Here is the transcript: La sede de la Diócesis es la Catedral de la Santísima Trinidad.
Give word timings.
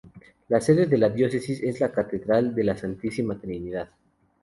La 0.47 0.59
sede 0.59 0.87
de 0.87 0.97
la 0.97 1.09
Diócesis 1.09 1.61
es 1.61 1.79
la 1.79 1.91
Catedral 1.91 2.55
de 2.55 2.63
la 2.63 2.75
Santísima 2.75 3.39
Trinidad. 3.39 3.89